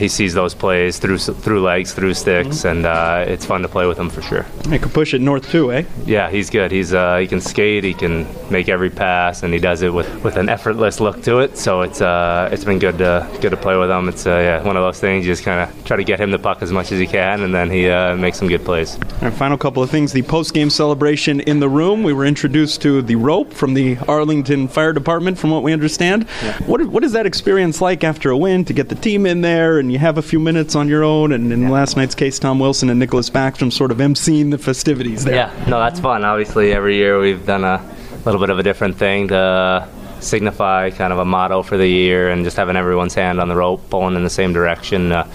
he 0.00 0.08
sees 0.08 0.34
those 0.34 0.54
plays 0.54 0.98
through 0.98 1.18
through 1.18 1.62
legs, 1.62 1.92
through 1.92 2.14
sticks, 2.14 2.64
and 2.64 2.86
uh, 2.86 3.24
it's 3.28 3.44
fun 3.44 3.62
to 3.62 3.68
play 3.68 3.86
with 3.86 3.98
him 3.98 4.10
for 4.10 4.22
sure. 4.22 4.44
He 4.68 4.78
can 4.78 4.90
push 4.90 5.14
it 5.14 5.20
north 5.20 5.48
too, 5.50 5.70
eh? 5.72 5.84
Yeah, 6.06 6.30
he's 6.30 6.50
good. 6.50 6.72
He's 6.72 6.92
uh, 6.92 7.18
he 7.18 7.26
can 7.26 7.40
skate. 7.40 7.84
He 7.84 7.94
can 7.94 8.26
make 8.50 8.68
every 8.68 8.90
pass, 8.90 9.42
and 9.42 9.52
he 9.52 9.60
does 9.60 9.82
it 9.82 9.92
with, 9.92 10.24
with 10.24 10.36
an 10.36 10.48
effortless 10.48 10.98
look 10.98 11.22
to 11.24 11.38
it. 11.38 11.56
So 11.56 11.82
it's 11.82 12.00
uh, 12.00 12.48
it's 12.50 12.64
been 12.64 12.78
good 12.78 12.98
to 12.98 13.28
good 13.40 13.50
to 13.50 13.56
play 13.56 13.76
with 13.76 13.90
him. 13.90 14.08
It's 14.08 14.26
yeah, 14.26 14.62
one 14.62 14.76
of 14.76 14.82
those 14.82 14.98
things. 14.98 15.26
You 15.26 15.32
just 15.32 15.44
kind 15.44 15.60
of 15.68 15.84
try 15.84 15.96
to 15.96 16.04
get 16.04 16.18
him 16.18 16.30
the 16.30 16.38
puck 16.38 16.62
as 16.62 16.72
much 16.72 16.90
as 16.92 17.00
you 17.00 17.06
can, 17.06 17.42
and 17.42 17.54
then 17.54 17.70
he 17.70 17.82
makes 18.20 18.38
some 18.38 18.48
good 18.48 18.64
plays. 18.64 18.98
Our 19.20 19.30
final 19.30 19.58
couple 19.58 19.82
of 19.82 19.90
things: 19.90 20.12
the 20.12 20.22
post 20.22 20.54
game 20.54 20.70
celebration 20.70 21.40
in 21.40 21.60
the 21.60 21.68
room. 21.68 22.02
We 22.02 22.12
were 22.12 22.24
introduced 22.24 22.80
to 22.82 23.02
the 23.02 23.16
rope 23.16 23.52
from 23.52 23.74
the 23.74 23.98
Arlington 24.08 24.68
Fire 24.68 24.92
Department, 24.92 25.38
from 25.38 25.50
what 25.50 25.62
we 25.62 25.72
understand. 25.72 26.26
Yeah. 26.42 26.56
What, 26.64 26.84
what 26.86 27.04
is 27.04 27.12
that 27.12 27.26
experience 27.26 27.80
like 27.80 28.02
after 28.04 28.30
a 28.30 28.36
win 28.36 28.64
to 28.64 28.72
get 28.72 28.88
the 28.88 28.94
team 28.94 29.26
in 29.26 29.42
there 29.42 29.78
and 29.90 29.94
you 29.94 29.98
have 29.98 30.18
a 30.18 30.22
few 30.22 30.38
minutes 30.38 30.76
on 30.76 30.86
your 30.86 31.02
own? 31.02 31.32
And 31.32 31.52
in 31.52 31.62
yeah. 31.62 31.70
last 31.70 31.96
night's 31.96 32.14
case, 32.14 32.38
Tom 32.38 32.60
Wilson 32.60 32.90
and 32.90 33.02
Nicklas 33.02 33.28
Backstrom 33.28 33.72
sort 33.72 33.90
of 33.90 33.98
emceeing 33.98 34.52
the 34.52 34.58
festivities 34.58 35.24
there. 35.24 35.34
Yeah, 35.34 35.64
no, 35.68 35.80
that's 35.80 35.98
fun. 35.98 36.24
Obviously, 36.24 36.72
every 36.72 36.94
year 36.94 37.18
we've 37.18 37.44
done 37.44 37.64
a 37.64 37.84
little 38.24 38.38
bit 38.38 38.50
of 38.50 38.60
a 38.60 38.62
different 38.62 38.96
thing 38.96 39.26
to 39.28 39.88
signify 40.20 40.90
kind 40.90 41.12
of 41.12 41.18
a 41.18 41.24
motto 41.24 41.64
for 41.64 41.76
the 41.76 41.88
year 41.88 42.30
and 42.30 42.44
just 42.44 42.56
having 42.56 42.76
everyone's 42.76 43.14
hand 43.14 43.40
on 43.40 43.48
the 43.48 43.56
rope 43.56 43.90
pulling 43.90 44.14
in 44.14 44.22
the 44.22 44.30
same 44.30 44.52
direction. 44.52 45.10
Uh, 45.10 45.28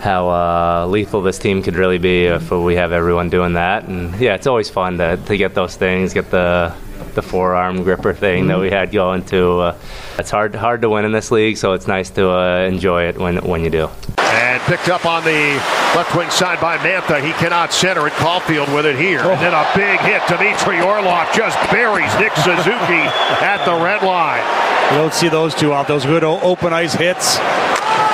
how 0.00 0.28
uh, 0.28 0.86
lethal 0.88 1.22
this 1.22 1.38
team 1.38 1.62
could 1.62 1.76
really 1.76 1.98
be 1.98 2.26
if 2.26 2.50
we 2.50 2.74
have 2.74 2.90
everyone 2.90 3.30
doing 3.30 3.52
that. 3.52 3.84
And 3.84 4.18
yeah, 4.20 4.34
it's 4.34 4.48
always 4.48 4.68
fun 4.68 4.98
to, 4.98 5.16
to 5.16 5.36
get 5.36 5.54
those 5.54 5.76
things, 5.76 6.12
get 6.12 6.30
the 6.32 6.74
the 7.16 7.22
forearm 7.22 7.82
gripper 7.82 8.14
thing 8.14 8.42
mm-hmm. 8.42 8.48
that 8.48 8.60
we 8.60 8.70
had 8.70 8.92
going 8.92 9.24
to. 9.26 9.58
Uh, 9.58 9.78
it's 10.18 10.30
hard 10.30 10.54
hard 10.54 10.82
to 10.82 10.88
win 10.88 11.04
in 11.04 11.10
this 11.10 11.32
league, 11.32 11.56
so 11.56 11.72
it's 11.72 11.88
nice 11.88 12.10
to 12.10 12.30
uh, 12.30 12.60
enjoy 12.60 13.08
it 13.08 13.18
when 13.18 13.38
when 13.38 13.64
you 13.64 13.70
do. 13.70 13.88
And 14.18 14.62
picked 14.62 14.88
up 14.88 15.04
on 15.06 15.24
the 15.24 15.56
left 15.96 16.14
wing 16.14 16.30
side 16.30 16.60
by 16.60 16.76
Mantha. 16.78 17.24
He 17.24 17.32
cannot 17.32 17.72
center 17.72 18.06
it. 18.06 18.12
Caufield 18.14 18.72
with 18.74 18.86
it 18.86 18.96
here. 18.96 19.20
Oh. 19.24 19.30
And 19.30 19.40
then 19.40 19.54
a 19.54 19.66
big 19.74 19.98
hit. 20.00 20.22
Dmitry 20.28 20.80
Orlov 20.80 21.32
just 21.34 21.58
buries 21.70 22.12
Nick 22.20 22.36
Suzuki 22.36 23.02
at 23.42 23.64
the 23.64 23.72
red 23.82 24.02
line. 24.02 24.44
You 24.92 24.98
don't 24.98 25.14
see 25.14 25.28
those 25.28 25.54
two 25.54 25.72
out. 25.72 25.88
Those 25.88 26.04
good 26.04 26.22
open 26.22 26.72
ice 26.72 26.94
hits. 26.94 27.38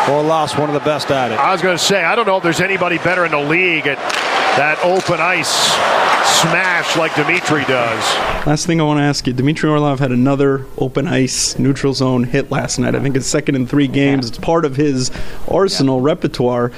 Orlov's 0.09 0.57
one 0.57 0.69
of 0.69 0.75
the 0.75 0.81
best 0.81 1.11
at 1.11 1.31
it. 1.31 1.39
I 1.39 1.53
was 1.53 1.63
going 1.63 1.77
to 1.77 1.83
say, 1.83 2.03
I 2.03 2.15
don't 2.15 2.27
know 2.27 2.37
if 2.37 2.43
there's 2.43 2.61
anybody 2.61 2.99
better 2.99 3.25
in 3.25 3.31
the 3.31 3.41
league 3.41 3.87
at 3.87 3.99
that 4.57 4.79
open 4.85 5.19
ice 5.19 5.49
smash 6.43 6.95
like 6.97 7.15
Dmitry 7.15 7.65
does. 7.65 8.03
Last 8.47 8.67
thing 8.67 8.83
I 8.83 8.85
want 8.85 8.99
to 8.99 9.03
ask 9.03 9.27
you 9.27 9.33
Dmitry 9.33 9.71
Orlov 9.71 9.99
had 9.99 10.13
another 10.13 10.67
open 10.77 11.09
ice 11.09 11.59
neutral 11.59 11.95
zone 11.95 12.25
hit 12.25 12.51
last 12.51 12.79
night. 12.79 12.95
I 12.95 13.01
think 13.01 13.17
it's 13.17 13.27
second 13.27 13.55
in 13.55 13.67
three 13.67 13.89
games. 13.89 14.29
It's 14.29 14.39
part 14.39 14.67
of 14.67 14.77
his 14.77 15.11
arsenal 15.49 16.01
yeah. 16.01 16.07
repertoire. 16.07 16.71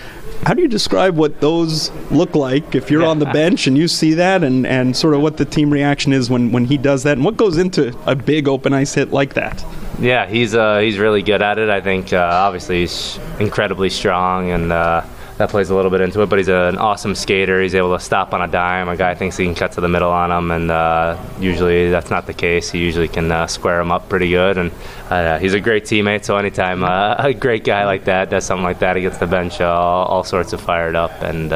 How 0.44 0.54
do 0.54 0.62
you 0.62 0.68
describe 0.68 1.16
what 1.16 1.40
those 1.40 1.90
look 2.12 2.36
like 2.36 2.76
if 2.76 2.90
you're 2.90 3.04
on 3.04 3.18
the 3.18 3.26
bench 3.32 3.66
and 3.66 3.76
you 3.76 3.88
see 3.88 4.14
that 4.14 4.44
and, 4.44 4.66
and 4.66 4.96
sort 4.96 5.14
of 5.14 5.22
what 5.22 5.36
the 5.36 5.44
team 5.44 5.70
reaction 5.70 6.12
is 6.12 6.30
when, 6.30 6.52
when 6.52 6.66
he 6.66 6.76
does 6.76 7.02
that 7.02 7.16
and 7.16 7.24
what 7.24 7.36
goes 7.36 7.58
into 7.58 7.96
a 8.06 8.14
big 8.14 8.46
open 8.46 8.72
ice 8.72 8.94
hit 8.94 9.10
like 9.10 9.34
that? 9.34 9.64
Yeah, 9.98 10.26
he's 10.26 10.54
uh, 10.54 10.78
he's 10.78 10.98
really 10.98 11.22
good 11.22 11.42
at 11.42 11.58
it. 11.58 11.70
I 11.70 11.80
think 11.80 12.12
uh, 12.12 12.18
obviously 12.18 12.80
he's 12.80 13.18
incredibly 13.38 13.90
strong, 13.90 14.50
and 14.50 14.72
uh, 14.72 15.04
that 15.38 15.50
plays 15.50 15.70
a 15.70 15.74
little 15.74 15.90
bit 15.90 16.00
into 16.00 16.22
it. 16.22 16.28
But 16.28 16.38
he's 16.38 16.48
an 16.48 16.78
awesome 16.78 17.14
skater. 17.14 17.60
He's 17.60 17.74
able 17.74 17.96
to 17.96 18.02
stop 18.02 18.32
on 18.32 18.42
a 18.42 18.48
dime. 18.48 18.88
A 18.88 18.96
guy 18.96 19.14
thinks 19.14 19.36
he 19.36 19.44
can 19.44 19.54
cut 19.54 19.72
to 19.72 19.80
the 19.80 19.88
middle 19.88 20.10
on 20.10 20.30
him, 20.30 20.50
and 20.50 20.70
uh, 20.70 21.18
usually 21.40 21.90
that's 21.90 22.10
not 22.10 22.26
the 22.26 22.34
case. 22.34 22.70
He 22.70 22.78
usually 22.78 23.08
can 23.08 23.30
uh, 23.30 23.46
square 23.46 23.80
him 23.80 23.92
up 23.92 24.08
pretty 24.08 24.30
good, 24.30 24.58
and 24.58 24.72
uh, 25.10 25.38
he's 25.38 25.54
a 25.54 25.60
great 25.60 25.84
teammate. 25.84 26.24
So 26.24 26.36
anytime 26.36 26.82
a 26.84 27.34
great 27.34 27.64
guy 27.64 27.84
like 27.84 28.04
that 28.04 28.30
does 28.30 28.44
something 28.44 28.64
like 28.64 28.78
that, 28.80 28.96
he 28.96 29.02
gets 29.02 29.18
the 29.18 29.26
bench 29.26 29.60
all, 29.60 30.06
all 30.06 30.24
sorts 30.24 30.52
of 30.52 30.60
fired 30.60 30.96
up, 30.96 31.22
and 31.22 31.52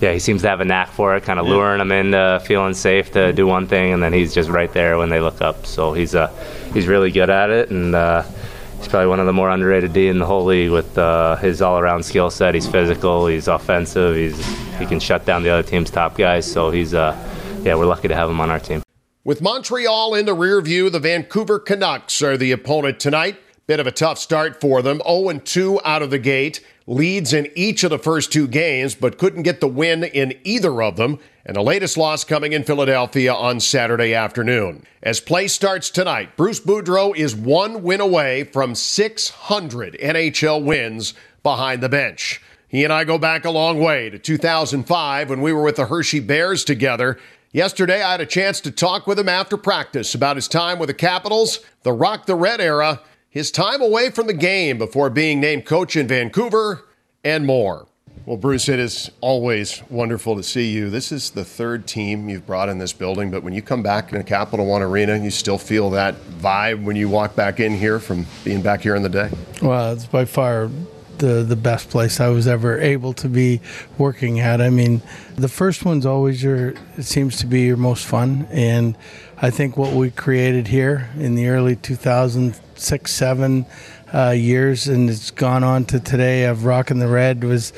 yeah, 0.00 0.12
he 0.12 0.18
seems 0.18 0.42
to 0.42 0.48
have 0.48 0.60
a 0.60 0.64
knack 0.64 0.88
for 0.88 1.14
it, 1.16 1.24
kind 1.24 1.38
of 1.38 1.46
luring 1.46 1.78
them 1.78 1.92
into 1.92 2.42
feeling 2.46 2.72
safe 2.72 3.12
to 3.12 3.32
do 3.32 3.46
one 3.46 3.66
thing, 3.66 3.92
and 3.92 4.02
then 4.02 4.12
he's 4.12 4.34
just 4.34 4.48
right 4.48 4.72
there 4.72 4.96
when 4.96 5.10
they 5.10 5.20
look 5.20 5.42
up. 5.42 5.66
So 5.66 5.92
he's 5.92 6.14
uh, 6.14 6.28
he's 6.72 6.86
really 6.86 7.10
good 7.10 7.28
at 7.28 7.50
it, 7.50 7.70
and 7.70 7.94
uh, 7.94 8.22
he's 8.80 8.88
probably 8.88 9.06
one 9.06 9.20
of 9.20 9.26
the 9.26 9.32
more 9.32 9.50
underrated 9.50 9.92
D 9.92 10.08
in 10.08 10.18
the 10.18 10.26
whole 10.26 10.44
league 10.44 10.72
with 10.72 10.98
uh, 10.98 11.36
his 11.36 11.62
all-around 11.62 12.02
skill 12.02 12.30
set. 12.30 12.54
He's 12.54 12.66
physical, 12.66 13.26
he's 13.28 13.46
offensive, 13.46 14.16
he's 14.16 14.44
he 14.78 14.86
can 14.86 14.98
shut 14.98 15.24
down 15.24 15.42
the 15.42 15.50
other 15.50 15.62
team's 15.62 15.90
top 15.90 16.16
guys. 16.16 16.50
So 16.50 16.70
he's 16.70 16.94
uh, 16.94 17.14
yeah, 17.62 17.74
we're 17.74 17.86
lucky 17.86 18.08
to 18.08 18.16
have 18.16 18.28
him 18.28 18.40
on 18.40 18.50
our 18.50 18.58
team. 18.58 18.82
With 19.22 19.42
Montreal 19.42 20.14
in 20.14 20.24
the 20.24 20.34
rear 20.34 20.62
view, 20.62 20.88
the 20.88 20.98
Vancouver 20.98 21.58
Canucks 21.58 22.22
are 22.22 22.38
the 22.38 22.52
opponent 22.52 22.98
tonight. 22.98 23.38
Bit 23.70 23.78
of 23.78 23.86
a 23.86 23.92
tough 23.92 24.18
start 24.18 24.60
for 24.60 24.82
them. 24.82 25.00
0 25.06 25.32
2 25.32 25.80
out 25.84 26.02
of 26.02 26.10
the 26.10 26.18
gate. 26.18 26.60
Leads 26.88 27.32
in 27.32 27.48
each 27.54 27.84
of 27.84 27.90
the 27.90 28.00
first 28.00 28.32
two 28.32 28.48
games, 28.48 28.96
but 28.96 29.16
couldn't 29.16 29.44
get 29.44 29.60
the 29.60 29.68
win 29.68 30.02
in 30.02 30.36
either 30.42 30.82
of 30.82 30.96
them. 30.96 31.20
And 31.46 31.54
the 31.54 31.62
latest 31.62 31.96
loss 31.96 32.24
coming 32.24 32.52
in 32.52 32.64
Philadelphia 32.64 33.32
on 33.32 33.60
Saturday 33.60 34.12
afternoon. 34.12 34.82
As 35.04 35.20
play 35.20 35.46
starts 35.46 35.88
tonight, 35.88 36.36
Bruce 36.36 36.58
Boudreau 36.58 37.16
is 37.16 37.36
one 37.36 37.84
win 37.84 38.00
away 38.00 38.42
from 38.42 38.74
600 38.74 39.96
NHL 40.02 40.64
wins 40.64 41.14
behind 41.44 41.80
the 41.80 41.88
bench. 41.88 42.42
He 42.66 42.82
and 42.82 42.92
I 42.92 43.04
go 43.04 43.18
back 43.18 43.44
a 43.44 43.52
long 43.52 43.78
way 43.78 44.10
to 44.10 44.18
2005 44.18 45.30
when 45.30 45.42
we 45.42 45.52
were 45.52 45.62
with 45.62 45.76
the 45.76 45.86
Hershey 45.86 46.18
Bears 46.18 46.64
together. 46.64 47.20
Yesterday, 47.52 48.02
I 48.02 48.10
had 48.10 48.20
a 48.20 48.26
chance 48.26 48.60
to 48.62 48.72
talk 48.72 49.06
with 49.06 49.18
him 49.18 49.28
after 49.28 49.56
practice 49.56 50.12
about 50.12 50.34
his 50.34 50.48
time 50.48 50.80
with 50.80 50.88
the 50.88 50.94
Capitals, 50.94 51.60
the 51.84 51.92
Rock 51.92 52.26
the 52.26 52.34
Red 52.34 52.60
era, 52.60 53.00
his 53.30 53.52
time 53.52 53.80
away 53.80 54.10
from 54.10 54.26
the 54.26 54.34
game 54.34 54.76
before 54.76 55.08
being 55.08 55.40
named 55.40 55.64
coach 55.64 55.96
in 55.96 56.08
Vancouver, 56.08 56.84
and 57.22 57.46
more. 57.46 57.86
Well, 58.26 58.36
Bruce, 58.36 58.68
it 58.68 58.78
is 58.78 59.10
always 59.20 59.82
wonderful 59.88 60.36
to 60.36 60.42
see 60.42 60.70
you. 60.70 60.90
This 60.90 61.12
is 61.12 61.30
the 61.30 61.44
third 61.44 61.86
team 61.86 62.28
you've 62.28 62.46
brought 62.46 62.68
in 62.68 62.78
this 62.78 62.92
building, 62.92 63.30
but 63.30 63.42
when 63.42 63.54
you 63.54 63.62
come 63.62 63.82
back 63.82 64.12
in 64.12 64.18
the 64.18 64.24
Capital 64.24 64.66
One 64.66 64.82
Arena, 64.82 65.16
you 65.16 65.30
still 65.30 65.58
feel 65.58 65.90
that 65.90 66.16
vibe 66.40 66.82
when 66.82 66.96
you 66.96 67.08
walk 67.08 67.36
back 67.36 67.60
in 67.60 67.72
here 67.72 67.98
from 67.98 68.26
being 68.44 68.62
back 68.62 68.82
here 68.82 68.96
in 68.96 69.02
the 69.02 69.08
day? 69.08 69.30
Well, 69.62 69.92
it's 69.92 70.06
by 70.06 70.24
far 70.24 70.70
the 71.20 71.44
the 71.44 71.56
best 71.56 71.88
place 71.88 72.18
I 72.20 72.28
was 72.28 72.48
ever 72.48 72.78
able 72.80 73.12
to 73.14 73.28
be 73.28 73.60
working 73.96 74.40
at. 74.40 74.60
I 74.60 74.70
mean, 74.70 75.00
the 75.36 75.48
first 75.48 75.84
one's 75.84 76.04
always 76.04 76.42
your 76.42 76.74
it 76.96 77.04
seems 77.04 77.36
to 77.38 77.46
be 77.46 77.62
your 77.62 77.76
most 77.76 78.04
fun, 78.04 78.48
and 78.50 78.96
I 79.40 79.50
think 79.50 79.76
what 79.76 79.92
we 79.92 80.10
created 80.10 80.68
here 80.68 81.08
in 81.16 81.36
the 81.36 81.48
early 81.48 81.76
2006 81.76 83.12
seven 83.12 83.66
uh, 84.12 84.30
years, 84.30 84.88
and 84.88 85.08
it's 85.08 85.30
gone 85.30 85.62
on 85.62 85.84
to 85.86 86.00
today 86.00 86.44
of 86.44 86.64
rocking 86.64 86.98
the 86.98 87.08
red 87.08 87.44
was 87.44 87.72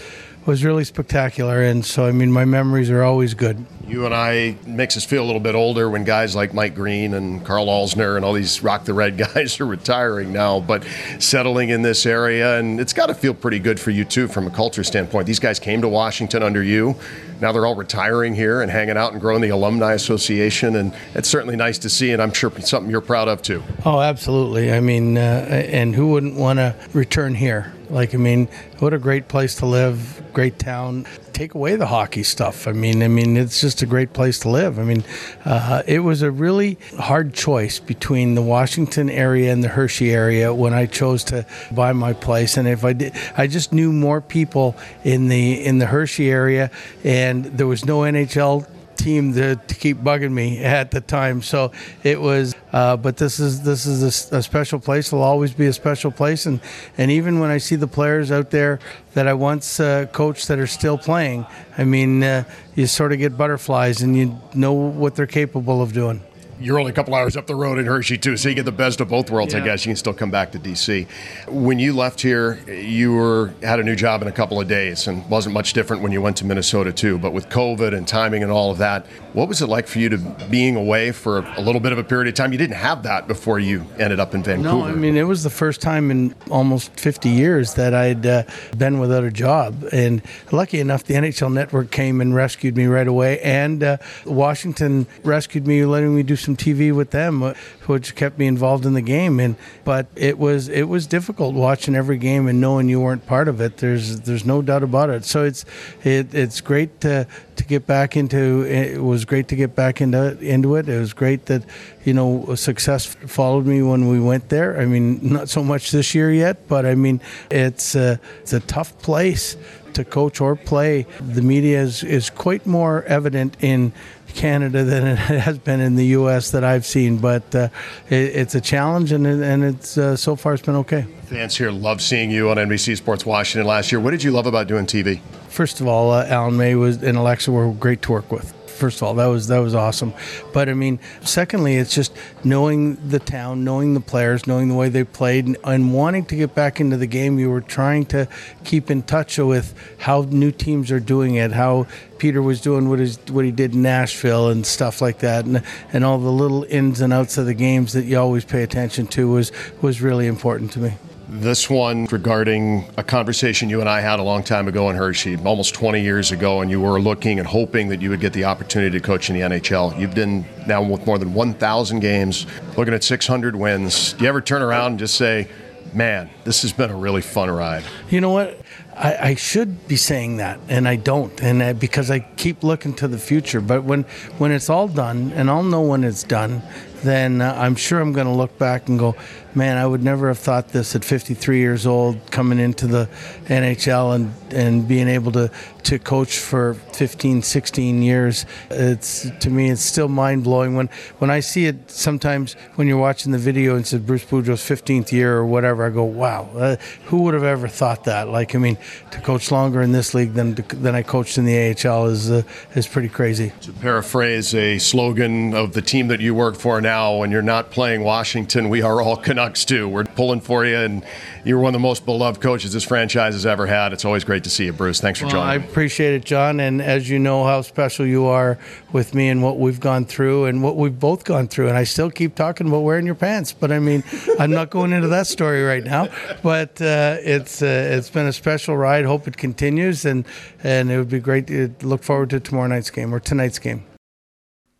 was 0.46 0.64
really 0.64 0.84
spectacular. 0.84 1.62
And 1.62 1.84
so, 1.84 2.06
I 2.06 2.12
mean, 2.12 2.32
my 2.32 2.44
memories 2.44 2.90
are 2.90 3.02
always 3.02 3.34
good. 3.34 3.64
You 3.86 4.06
and 4.06 4.14
I 4.14 4.56
makes 4.66 4.96
us 4.96 5.04
feel 5.04 5.22
a 5.22 5.26
little 5.26 5.40
bit 5.40 5.54
older 5.54 5.90
when 5.90 6.04
guys 6.04 6.34
like 6.34 6.54
Mike 6.54 6.74
Green 6.74 7.14
and 7.14 7.44
Carl 7.44 7.66
Alzner 7.66 8.16
and 8.16 8.24
all 8.24 8.32
these 8.32 8.62
Rock 8.62 8.84
the 8.84 8.94
Red 8.94 9.18
guys 9.34 9.60
are 9.60 9.66
retiring 9.66 10.32
now, 10.32 10.60
but 10.60 10.84
settling 11.18 11.68
in 11.68 11.82
this 11.82 12.06
area. 12.06 12.58
And 12.58 12.80
it's 12.80 12.92
got 12.92 13.06
to 13.06 13.14
feel 13.14 13.34
pretty 13.34 13.58
good 13.58 13.78
for 13.78 13.90
you, 13.90 14.04
too, 14.04 14.28
from 14.28 14.46
a 14.46 14.50
culture 14.50 14.84
standpoint. 14.84 15.26
These 15.26 15.40
guys 15.40 15.58
came 15.58 15.82
to 15.82 15.88
Washington 15.88 16.42
under 16.42 16.62
you. 16.62 16.96
Now 17.40 17.50
they're 17.50 17.66
all 17.66 17.74
retiring 17.74 18.34
here 18.34 18.62
and 18.62 18.70
hanging 18.70 18.96
out 18.96 19.12
and 19.12 19.20
growing 19.20 19.42
the 19.42 19.48
Alumni 19.48 19.94
Association. 19.94 20.76
And 20.76 20.94
it's 21.14 21.28
certainly 21.28 21.56
nice 21.56 21.78
to 21.78 21.90
see, 21.90 22.12
and 22.12 22.22
I'm 22.22 22.32
sure 22.32 22.52
something 22.60 22.90
you're 22.90 23.00
proud 23.00 23.28
of, 23.28 23.42
too. 23.42 23.62
Oh, 23.84 24.00
absolutely. 24.00 24.72
I 24.72 24.80
mean, 24.80 25.18
uh, 25.18 25.20
and 25.20 25.94
who 25.94 26.08
wouldn't 26.08 26.36
want 26.36 26.58
to 26.58 26.74
return 26.92 27.34
here? 27.34 27.72
Like, 27.92 28.14
I 28.14 28.16
mean, 28.16 28.48
what 28.78 28.94
a 28.94 28.98
great 28.98 29.28
place 29.28 29.56
to 29.56 29.66
live, 29.66 30.22
great 30.32 30.58
town. 30.58 31.06
Take 31.34 31.52
away 31.52 31.76
the 31.76 31.86
hockey 31.86 32.22
stuff. 32.22 32.66
I 32.66 32.72
mean, 32.72 33.02
I 33.02 33.08
mean, 33.08 33.36
it's 33.36 33.60
just 33.60 33.82
a 33.82 33.86
great 33.86 34.14
place 34.14 34.38
to 34.40 34.48
live. 34.48 34.78
I 34.78 34.82
mean, 34.82 35.04
uh, 35.44 35.82
it 35.86 35.98
was 35.98 36.22
a 36.22 36.30
really 36.30 36.78
hard 36.98 37.34
choice 37.34 37.78
between 37.80 38.34
the 38.34 38.40
Washington 38.40 39.10
area 39.10 39.52
and 39.52 39.62
the 39.62 39.68
Hershey 39.68 40.10
area 40.10 40.54
when 40.54 40.72
I 40.72 40.86
chose 40.86 41.22
to 41.24 41.44
buy 41.70 41.92
my 41.92 42.14
place. 42.14 42.56
And 42.56 42.66
if 42.66 42.82
I 42.82 42.94
did, 42.94 43.12
I 43.36 43.46
just 43.46 43.74
knew 43.74 43.92
more 43.92 44.22
people 44.22 44.74
in 45.04 45.28
the 45.28 45.62
in 45.62 45.76
the 45.76 45.86
Hershey 45.86 46.30
area, 46.30 46.70
and 47.04 47.44
there 47.44 47.66
was 47.66 47.84
no 47.84 48.00
NHL 48.00 48.66
team 49.02 49.34
to, 49.34 49.56
to 49.56 49.74
keep 49.74 49.98
bugging 49.98 50.32
me 50.32 50.58
at 50.64 50.90
the 50.90 51.00
time. 51.00 51.42
So 51.42 51.72
it 52.02 52.20
was, 52.20 52.54
uh, 52.72 52.96
but 52.96 53.16
this 53.16 53.40
is 53.40 53.62
this 53.62 53.86
is 53.86 54.02
a, 54.32 54.36
a, 54.38 54.42
special 54.42 54.78
place. 54.78 55.08
It'll 55.08 55.22
always 55.22 55.52
be 55.52 55.66
a 55.66 55.72
special 55.72 56.10
place, 56.10 56.46
and 56.46 56.60
and 56.96 57.10
even 57.10 57.40
when 57.40 57.50
I 57.50 57.58
see 57.58 57.76
the 57.76 57.88
players 57.88 58.30
out 58.30 58.50
there 58.50 58.78
that 59.14 59.26
I 59.26 59.34
once 59.34 59.80
uh, 59.80 60.06
coached 60.12 60.48
that 60.48 60.58
are 60.58 60.66
still 60.66 60.96
playing, 60.96 61.46
I 61.76 61.84
mean, 61.84 62.22
uh, 62.22 62.44
you 62.74 62.86
sort 62.86 63.12
of 63.12 63.18
get 63.18 63.36
butterflies, 63.36 64.02
and 64.02 64.16
you 64.16 64.38
know 64.54 64.72
what 64.72 65.14
they're 65.14 65.26
capable 65.26 65.82
of 65.82 65.92
doing 65.92 66.22
you're 66.64 66.78
only 66.78 66.92
a 66.92 66.94
couple 66.94 67.14
hours 67.14 67.36
up 67.36 67.46
the 67.46 67.54
road 67.54 67.78
in 67.78 67.86
Hershey 67.86 68.18
too, 68.18 68.36
so 68.36 68.48
you 68.48 68.54
get 68.54 68.64
the 68.64 68.72
best 68.72 69.00
of 69.00 69.08
both 69.08 69.30
worlds. 69.30 69.54
Yeah. 69.54 69.60
I 69.60 69.64
guess 69.64 69.84
you 69.84 69.90
can 69.90 69.96
still 69.96 70.14
come 70.14 70.30
back 70.30 70.52
to 70.52 70.58
DC. 70.58 71.06
When 71.48 71.78
you 71.78 71.94
left 71.94 72.20
here, 72.20 72.54
you 72.68 73.12
were 73.14 73.52
had 73.62 73.80
a 73.80 73.82
new 73.82 73.96
job 73.96 74.22
in 74.22 74.28
a 74.28 74.32
couple 74.32 74.60
of 74.60 74.68
days, 74.68 75.06
and 75.06 75.28
wasn't 75.28 75.54
much 75.54 75.72
different 75.72 76.02
when 76.02 76.12
you 76.12 76.22
went 76.22 76.36
to 76.38 76.44
Minnesota 76.44 76.92
too. 76.92 77.18
But 77.18 77.32
with 77.32 77.48
COVID 77.48 77.96
and 77.96 78.06
timing 78.06 78.42
and 78.42 78.52
all 78.52 78.70
of 78.70 78.78
that, 78.78 79.06
what 79.32 79.48
was 79.48 79.62
it 79.62 79.66
like 79.66 79.86
for 79.86 79.98
you 79.98 80.08
to 80.10 80.18
being 80.50 80.76
away 80.76 81.12
for 81.12 81.38
a 81.38 81.60
little 81.60 81.80
bit 81.80 81.92
of 81.92 81.98
a 81.98 82.04
period 82.04 82.28
of 82.28 82.34
time? 82.34 82.52
You 82.52 82.58
didn't 82.58 82.76
have 82.76 83.02
that 83.04 83.26
before 83.26 83.58
you 83.58 83.86
ended 83.98 84.20
up 84.20 84.34
in 84.34 84.42
Vancouver. 84.42 84.78
No, 84.78 84.84
I 84.84 84.92
mean 84.92 85.16
it 85.16 85.24
was 85.24 85.42
the 85.42 85.50
first 85.50 85.80
time 85.80 86.10
in 86.10 86.34
almost 86.50 86.98
50 86.98 87.28
years 87.28 87.74
that 87.74 87.94
I'd 87.94 88.26
uh, 88.26 88.42
been 88.76 88.98
without 89.00 89.24
a 89.24 89.30
job, 89.30 89.84
and 89.92 90.22
lucky 90.50 90.80
enough, 90.80 91.04
the 91.04 91.14
NHL 91.14 91.52
Network 91.52 91.90
came 91.90 92.20
and 92.20 92.34
rescued 92.34 92.76
me 92.76 92.86
right 92.86 93.08
away, 93.08 93.40
and 93.40 93.82
uh, 93.82 93.96
Washington 94.26 95.06
rescued 95.24 95.66
me, 95.66 95.84
letting 95.84 96.14
me 96.14 96.22
do 96.22 96.36
some 96.36 96.51
some 96.52 96.74
TV 96.74 96.92
with 96.94 97.10
them, 97.10 97.42
uh, 97.42 97.54
which 97.86 98.14
kept 98.14 98.38
me 98.38 98.46
involved 98.46 98.86
in 98.86 98.94
the 98.94 99.02
game. 99.02 99.40
And 99.40 99.56
but 99.84 100.06
it 100.16 100.38
was 100.38 100.68
it 100.68 100.84
was 100.84 101.06
difficult 101.06 101.54
watching 101.54 101.94
every 101.94 102.18
game 102.18 102.48
and 102.48 102.60
knowing 102.60 102.88
you 102.88 103.00
weren't 103.00 103.26
part 103.26 103.48
of 103.48 103.60
it. 103.60 103.78
There's 103.78 104.20
there's 104.20 104.44
no 104.44 104.62
doubt 104.62 104.82
about 104.82 105.10
it. 105.10 105.24
So 105.24 105.44
it's 105.44 105.64
it, 106.04 106.34
it's 106.34 106.60
great 106.60 107.00
to 107.02 107.26
to 107.56 107.64
get 107.64 107.86
back 107.86 108.16
into. 108.16 108.62
It 108.62 109.02
was 109.02 109.24
great 109.24 109.48
to 109.48 109.56
get 109.56 109.74
back 109.74 110.00
into 110.00 110.38
into 110.38 110.76
it. 110.76 110.88
It 110.88 110.98
was 110.98 111.12
great 111.12 111.46
that 111.46 111.62
you 112.04 112.14
know 112.14 112.54
success 112.54 113.06
followed 113.06 113.66
me 113.66 113.82
when 113.82 114.08
we 114.08 114.20
went 114.20 114.48
there. 114.48 114.80
I 114.80 114.86
mean, 114.86 115.20
not 115.22 115.48
so 115.48 115.62
much 115.62 115.90
this 115.90 116.14
year 116.14 116.32
yet, 116.32 116.68
but 116.68 116.86
I 116.86 116.94
mean, 116.94 117.20
it's 117.50 117.94
a, 117.94 118.20
it's 118.40 118.52
a 118.52 118.60
tough 118.60 118.98
place 118.98 119.56
to 119.94 120.04
coach 120.04 120.40
or 120.40 120.56
play. 120.56 121.06
The 121.20 121.42
media 121.42 121.80
is, 121.82 122.02
is 122.02 122.30
quite 122.30 122.66
more 122.66 123.02
evident 123.04 123.56
in 123.60 123.92
Canada 124.32 124.84
than 124.84 125.06
it 125.06 125.16
has 125.18 125.58
been 125.58 125.80
in 125.80 125.96
the 125.96 126.06
U.S. 126.06 126.50
that 126.50 126.64
I've 126.64 126.86
seen. 126.86 127.18
But 127.18 127.54
uh, 127.54 127.68
it, 128.08 128.36
it's 128.36 128.54
a 128.54 128.60
challenge, 128.60 129.12
and, 129.12 129.26
and 129.26 129.64
it's 129.64 129.98
uh, 129.98 130.16
so 130.16 130.36
far 130.36 130.54
it's 130.54 130.62
been 130.62 130.76
okay. 130.76 131.02
Fans 131.26 131.56
here 131.56 131.70
love 131.70 132.00
seeing 132.00 132.30
you 132.30 132.50
on 132.50 132.56
NBC 132.56 132.96
Sports 132.96 133.24
Washington 133.24 133.66
last 133.66 133.92
year. 133.92 134.00
What 134.00 134.10
did 134.10 134.22
you 134.22 134.30
love 134.30 134.46
about 134.46 134.66
doing 134.66 134.86
TV? 134.86 135.20
First 135.48 135.80
of 135.80 135.86
all, 135.86 136.10
uh, 136.10 136.26
Alan 136.26 136.56
May 136.56 136.74
was 136.74 137.02
and 137.02 137.16
Alexa 137.16 137.50
were 137.50 137.72
great 137.72 138.02
to 138.02 138.12
work 138.12 138.30
with 138.32 138.54
first 138.82 138.96
of 138.96 139.04
all, 139.04 139.14
that 139.14 139.26
was 139.26 139.46
that 139.46 139.60
was 139.60 139.76
awesome. 139.76 140.12
But 140.52 140.68
I 140.68 140.74
mean, 140.74 140.98
secondly, 141.20 141.76
it's 141.76 141.94
just 141.94 142.12
knowing 142.42 142.96
the 143.08 143.20
town, 143.20 143.62
knowing 143.62 143.94
the 143.94 144.00
players, 144.00 144.48
knowing 144.48 144.68
the 144.68 144.74
way 144.74 144.88
they 144.88 145.04
played, 145.04 145.46
and, 145.46 145.56
and, 145.62 145.94
wanting 145.94 146.24
to 146.26 146.34
get 146.34 146.52
back 146.52 146.80
into 146.80 146.96
the 146.96 147.06
game. 147.06 147.38
You 147.38 147.48
were 147.48 147.60
trying 147.60 148.06
to 148.06 148.26
keep 148.64 148.90
in 148.90 149.04
touch 149.04 149.38
with 149.38 149.72
how 149.98 150.22
new 150.22 150.50
teams 150.50 150.90
are 150.90 150.98
doing 150.98 151.36
it, 151.36 151.52
how 151.52 151.86
Peter 152.18 152.42
was 152.42 152.60
doing 152.60 152.88
what, 152.88 152.98
what 153.30 153.44
he 153.44 153.52
did 153.52 153.72
in 153.72 153.82
Nashville 153.82 154.48
and 154.48 154.66
stuff 154.66 155.00
like 155.00 155.20
that, 155.20 155.44
and 155.44 155.62
and 155.92 156.04
all 156.04 156.18
the 156.18 156.32
little 156.32 156.64
ins 156.64 157.00
and 157.00 157.12
outs 157.12 157.38
of 157.38 157.46
the 157.46 157.54
games 157.54 157.92
that 157.92 158.04
you 158.04 158.18
always 158.18 158.44
pay 158.44 158.64
attention 158.64 159.06
to 159.06 159.30
was 159.30 159.52
was 159.80 160.02
really 160.02 160.26
important 160.26 160.72
to 160.72 160.80
me. 160.80 160.92
This 161.34 161.70
one 161.70 162.04
regarding 162.12 162.84
a 162.98 163.02
conversation 163.02 163.70
you 163.70 163.80
and 163.80 163.88
I 163.88 164.02
had 164.02 164.20
a 164.20 164.22
long 164.22 164.44
time 164.44 164.68
ago 164.68 164.90
in 164.90 164.96
Hershey, 164.96 165.38
almost 165.38 165.74
20 165.74 165.98
years 165.98 166.30
ago, 166.30 166.60
and 166.60 166.70
you 166.70 166.78
were 166.78 167.00
looking 167.00 167.38
and 167.38 167.48
hoping 167.48 167.88
that 167.88 168.02
you 168.02 168.10
would 168.10 168.20
get 168.20 168.34
the 168.34 168.44
opportunity 168.44 168.98
to 168.98 169.02
coach 169.02 169.30
in 169.30 169.36
the 169.36 169.40
NHL. 169.40 169.98
You've 169.98 170.14
been 170.14 170.44
now 170.66 170.82
with 170.82 171.06
more 171.06 171.16
than 171.16 171.32
1,000 171.32 172.00
games, 172.00 172.44
looking 172.76 172.92
at 172.92 173.02
600 173.02 173.56
wins. 173.56 174.12
Do 174.12 174.24
you 174.24 174.28
ever 174.28 174.42
turn 174.42 174.60
around 174.60 174.90
and 174.90 174.98
just 174.98 175.14
say, 175.14 175.48
man, 175.94 176.28
this 176.44 176.60
has 176.60 176.72
been 176.74 176.90
a 176.90 176.96
really 176.96 177.22
fun 177.22 177.50
ride? 177.50 177.84
You 178.10 178.20
know 178.20 178.32
what? 178.32 178.60
I, 179.02 179.30
I, 179.30 179.34
should 179.34 179.88
be 179.88 179.96
saying 179.96 180.36
that, 180.36 180.60
and 180.68 180.86
I 180.86 180.94
don't, 180.94 181.42
and 181.42 181.60
I, 181.60 181.72
because 181.72 182.08
I 182.08 182.20
keep 182.20 182.62
looking 182.62 182.94
to 182.94 183.08
the 183.08 183.18
future. 183.18 183.60
But 183.60 183.82
when 183.82 184.04
when 184.38 184.52
it's 184.52 184.70
all 184.70 184.86
done, 184.86 185.32
and 185.34 185.50
I'll 185.50 185.64
know 185.64 185.82
when 185.82 186.04
it's 186.04 186.22
done, 186.22 186.62
then 187.02 187.40
uh, 187.40 187.54
I'm 187.58 187.74
sure 187.74 188.00
I'm 188.00 188.12
going 188.12 188.26
to 188.26 188.32
look 188.32 188.56
back 188.58 188.88
and 188.88 188.98
go, 188.98 189.16
man, 189.54 189.76
I 189.76 189.86
would 189.86 190.02
never 190.02 190.28
have 190.28 190.38
thought 190.38 190.68
this 190.68 190.94
at 190.94 191.04
53 191.04 191.58
years 191.58 191.86
old, 191.86 192.30
coming 192.30 192.58
into 192.58 192.86
the 192.86 193.08
NHL 193.46 194.14
and, 194.14 194.32
and 194.52 194.88
being 194.88 195.08
able 195.08 195.32
to, 195.32 195.50
to 195.84 195.98
coach 195.98 196.38
for 196.38 196.74
15, 196.74 197.42
16 197.42 198.02
years. 198.02 198.46
It's 198.70 199.30
to 199.40 199.50
me, 199.50 199.70
it's 199.70 199.82
still 199.82 200.08
mind 200.08 200.44
blowing 200.44 200.74
when 200.74 200.88
when 201.18 201.30
I 201.30 201.40
see 201.40 201.66
it. 201.66 201.90
Sometimes 201.90 202.54
when 202.76 202.86
you're 202.86 202.98
watching 202.98 203.32
the 203.32 203.38
video 203.38 203.76
and 203.76 203.86
says 203.86 204.00
Bruce 204.00 204.24
Boudreau's 204.24 204.62
15th 204.62 205.12
year 205.12 205.36
or 205.36 205.44
whatever, 205.44 205.84
I 205.84 205.90
go, 205.90 206.04
wow, 206.04 206.48
uh, 206.54 206.76
who 207.06 207.22
would 207.22 207.34
have 207.34 207.44
ever 207.44 207.68
thought 207.68 208.04
that? 208.04 208.28
Like, 208.28 208.54
I 208.54 208.58
mean, 208.58 208.78
to 209.10 209.20
coach 209.20 209.50
longer 209.50 209.82
in 209.82 209.92
this 209.92 210.14
league 210.14 210.34
than 210.34 210.54
than 210.54 210.94
I 210.94 211.02
coached 211.02 211.38
in 211.38 211.44
the 211.44 211.56
AHL 211.56 212.06
is 212.06 212.30
uh, 212.30 212.42
is 212.74 212.86
pretty 212.86 213.08
crazy. 213.08 213.52
To 213.62 213.72
paraphrase 213.72 214.54
a 214.54 214.78
slogan 214.78 215.54
of 215.54 215.72
the 215.72 215.82
team 215.82 216.08
that 216.08 216.20
you 216.20 216.34
work 216.34 216.56
for 216.56 216.80
now, 216.80 217.16
when 217.16 217.30
you're 217.30 217.42
not 217.42 217.70
playing 217.70 218.02
Washington, 218.02 218.68
we 218.68 218.82
are 218.82 219.00
all 219.00 219.16
Canucks 219.16 219.64
too. 219.64 219.88
We're 219.88 220.04
pulling 220.04 220.40
for 220.40 220.64
you, 220.64 220.76
and 220.76 221.04
you're 221.44 221.58
one 221.58 221.70
of 221.70 221.80
the 221.80 221.86
most 221.86 222.04
beloved 222.04 222.40
coaches 222.40 222.72
this 222.72 222.84
franchise 222.84 223.34
has 223.34 223.46
ever 223.46 223.66
had. 223.66 223.92
It's 223.92 224.04
always 224.04 224.24
great 224.24 224.44
to 224.44 224.50
see 224.50 224.66
you, 224.66 224.72
Bruce. 224.72 225.00
Thanks 225.00 225.18
for 225.18 225.26
well, 225.26 225.32
joining. 225.32 225.48
I 225.48 225.54
appreciate 225.54 226.14
it, 226.14 226.24
John. 226.24 226.60
And 226.60 226.80
as 226.80 227.08
you 227.08 227.18
know, 227.18 227.44
how 227.44 227.62
special 227.62 228.06
you 228.06 228.26
are 228.26 228.58
with 228.92 229.14
me 229.14 229.28
and 229.28 229.42
what 229.42 229.58
we've 229.58 229.80
gone 229.80 230.04
through 230.04 230.46
and 230.46 230.62
what 230.62 230.76
we've 230.76 230.98
both 230.98 231.24
gone 231.24 231.48
through. 231.48 231.68
And 231.68 231.76
I 231.76 231.84
still 231.84 232.10
keep 232.10 232.34
talking 232.34 232.68
about 232.68 232.80
wearing 232.80 233.06
your 233.06 233.14
pants, 233.14 233.52
but 233.52 233.72
I 233.72 233.78
mean, 233.78 234.04
I'm 234.38 234.50
not 234.50 234.70
going 234.70 234.92
into 234.92 235.08
that 235.08 235.26
story 235.26 235.62
right 235.64 235.84
now. 235.84 236.08
But 236.42 236.80
uh, 236.80 237.16
it's 237.20 237.62
uh, 237.62 237.90
it's 237.92 238.10
been 238.10 238.26
a 238.26 238.32
special 238.32 238.71
ride. 238.76 239.04
Hope 239.04 239.28
it 239.28 239.36
continues, 239.36 240.04
and 240.04 240.26
and 240.62 240.90
it 240.90 240.98
would 240.98 241.08
be 241.08 241.20
great 241.20 241.46
to 241.48 241.74
look 241.82 242.02
forward 242.02 242.30
to 242.30 242.40
tomorrow 242.40 242.68
night's 242.68 242.90
game 242.90 243.14
or 243.14 243.20
tonight's 243.20 243.58
game. 243.58 243.84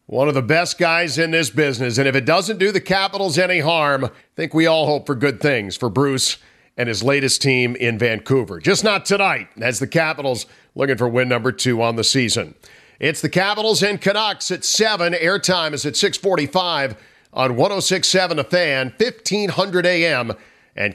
One 0.07 0.29
of 0.29 0.35
the 0.35 0.43
best 0.43 0.79
guys 0.79 1.17
in 1.17 1.31
this 1.31 1.49
business. 1.49 1.97
And 1.97 2.07
if 2.07 2.15
it 2.15 2.27
doesn't 2.27 2.59
do 2.59 2.71
the 2.71 2.81
Capitals 2.81 3.39
any 3.39 3.61
harm, 3.61 4.05
I 4.05 4.11
think 4.37 4.53
we 4.53 4.67
all 4.67 4.87
hope 4.87 5.07
for 5.07 5.15
good 5.15 5.41
things 5.41 5.77
for 5.77 5.89
Bruce 5.89 6.37
and 6.77 6.89
his 6.89 7.03
latest 7.03 7.41
team 7.41 7.77
in 7.77 7.99
Vancouver. 7.99 8.61
Just 8.61 8.85
not 8.85 9.07
tonight, 9.07 9.49
as 9.61 9.79
the 9.79 9.87
Capitals 9.87 10.47
looking 10.75 10.97
for 10.97 11.09
win 11.09 11.29
number 11.29 11.53
two 11.53 11.81
on 11.81 11.97
the 11.97 12.05
season. 12.05 12.55
It's 12.99 13.21
the 13.21 13.29
Capitals 13.29 13.83
and 13.83 14.01
Canucks 14.01 14.51
at 14.51 14.65
7. 14.65 15.13
Airtime 15.13 15.73
is 15.73 15.87
at 15.87 15.97
645 15.97 16.97
on 17.33 17.57
1067 17.57 18.39
A 18.39 18.45
Fan, 18.45 18.93
1500 18.99 19.87
AM, 19.87 20.33
and 20.77 20.95